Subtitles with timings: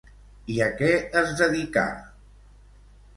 [0.53, 0.87] I a què
[1.21, 1.83] es dedicà?